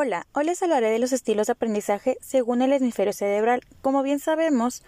[0.00, 3.62] Hola, hoy les hablaré de los estilos de aprendizaje según el hemisferio cerebral.
[3.82, 4.84] Como bien sabemos,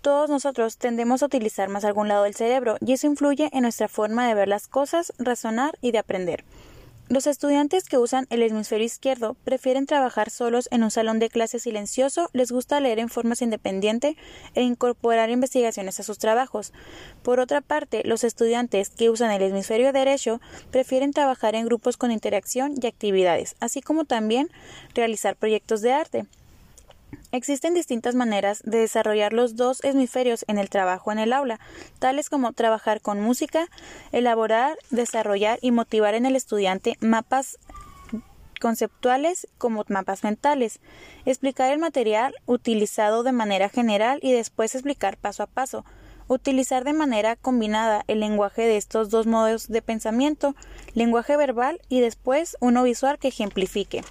[0.00, 3.86] todos nosotros tendemos a utilizar más algún lado del cerebro y eso influye en nuestra
[3.86, 6.42] forma de ver las cosas, razonar y de aprender.
[7.08, 11.60] Los estudiantes que usan el hemisferio izquierdo prefieren trabajar solos en un salón de clase
[11.60, 14.16] silencioso, les gusta leer en forma independiente
[14.56, 16.72] e incorporar investigaciones a sus trabajos.
[17.22, 20.40] Por otra parte, los estudiantes que usan el hemisferio derecho
[20.72, 24.48] prefieren trabajar en grupos con interacción y actividades, así como también
[24.92, 26.26] realizar proyectos de arte.
[27.36, 31.60] Existen distintas maneras de desarrollar los dos hemisferios en el trabajo en el aula,
[31.98, 33.68] tales como trabajar con música,
[34.10, 37.58] elaborar, desarrollar y motivar en el estudiante mapas
[38.58, 40.80] conceptuales como mapas mentales,
[41.26, 45.84] explicar el material utilizado de manera general y después explicar paso a paso,
[46.28, 50.54] utilizar de manera combinada el lenguaje de estos dos modos de pensamiento,
[50.94, 54.02] lenguaje verbal y después uno visual que ejemplifique.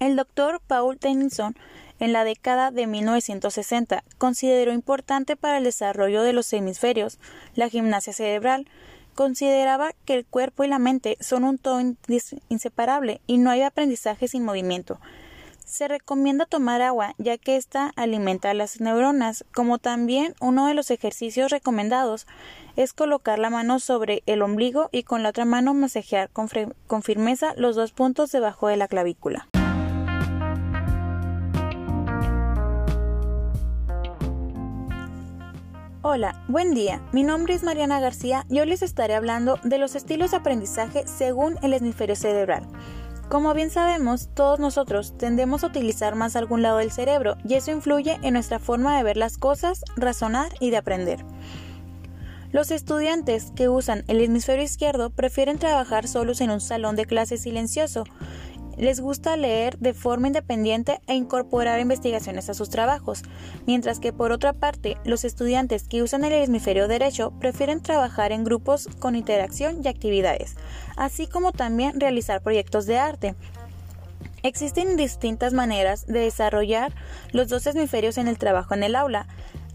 [0.00, 1.56] El doctor Paul Tennyson,
[2.00, 7.18] en la década de 1960, consideró importante para el desarrollo de los hemisferios
[7.54, 8.68] la gimnasia cerebral.
[9.14, 11.80] Consideraba que el cuerpo y la mente son un todo
[12.48, 15.00] inseparable y no hay aprendizaje sin movimiento.
[15.68, 20.72] Se recomienda tomar agua ya que ésta alimenta a las neuronas, como también uno de
[20.72, 22.26] los ejercicios recomendados
[22.76, 26.48] es colocar la mano sobre el ombligo y con la otra mano masajear con,
[26.86, 29.48] con firmeza los dos puntos debajo de la clavícula.
[36.02, 37.02] Hola, buen día.
[37.10, 41.02] Mi nombre es Mariana García y hoy les estaré hablando de los estilos de aprendizaje
[41.08, 42.68] según el hemisferio cerebral.
[43.28, 47.72] Como bien sabemos, todos nosotros tendemos a utilizar más algún lado del cerebro y eso
[47.72, 51.24] influye en nuestra forma de ver las cosas, razonar y de aprender.
[52.52, 57.38] Los estudiantes que usan el hemisferio izquierdo prefieren trabajar solos en un salón de clase
[57.38, 58.04] silencioso
[58.78, 63.22] les gusta leer de forma independiente e incorporar investigaciones a sus trabajos,
[63.66, 68.44] mientras que por otra parte, los estudiantes que usan el hemisferio derecho prefieren trabajar en
[68.44, 70.56] grupos con interacción y actividades,
[70.96, 73.34] así como también realizar proyectos de arte.
[74.44, 76.92] Existen distintas maneras de desarrollar
[77.32, 79.26] los dos hemisferios en el trabajo en el aula,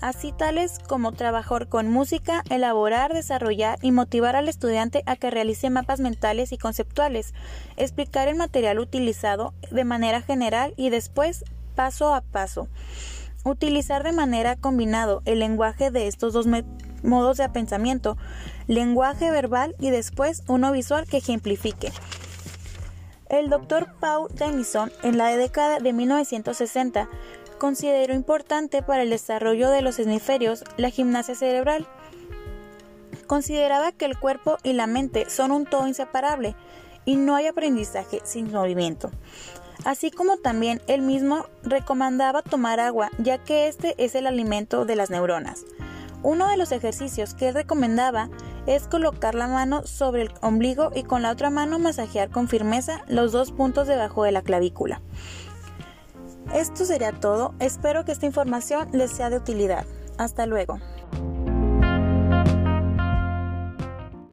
[0.03, 5.69] así tales como trabajar con música, elaborar, desarrollar y motivar al estudiante a que realice
[5.69, 7.33] mapas mentales y conceptuales,
[7.77, 12.67] explicar el material utilizado de manera general y después paso a paso.
[13.45, 16.47] Utilizar de manera combinado el lenguaje de estos dos
[17.01, 18.17] modos de pensamiento,
[18.67, 21.93] lenguaje verbal y después uno visual que ejemplifique.
[23.29, 27.07] El doctor Paul Denison en la década de 1960
[27.63, 31.87] consideró importante para el desarrollo de los hemisferios la gimnasia cerebral.
[33.25, 36.57] Consideraba que el cuerpo y la mente son un todo inseparable
[37.05, 39.11] y no hay aprendizaje sin movimiento.
[39.85, 44.97] Así como también él mismo recomendaba tomar agua, ya que este es el alimento de
[44.97, 45.63] las neuronas.
[46.21, 48.29] Uno de los ejercicios que recomendaba
[48.67, 53.05] es colocar la mano sobre el ombligo y con la otra mano masajear con firmeza
[53.07, 55.01] los dos puntos debajo de la clavícula.
[56.53, 57.53] Esto sería todo.
[57.59, 59.85] Espero que esta información les sea de utilidad.
[60.17, 60.79] Hasta luego.